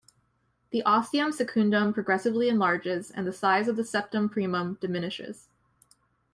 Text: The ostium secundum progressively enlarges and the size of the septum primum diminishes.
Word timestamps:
The 0.71 0.81
ostium 0.81 1.31
secundum 1.31 1.93
progressively 1.93 2.49
enlarges 2.49 3.11
and 3.11 3.27
the 3.27 3.31
size 3.31 3.67
of 3.67 3.75
the 3.75 3.83
septum 3.83 4.29
primum 4.29 4.79
diminishes. 4.81 5.47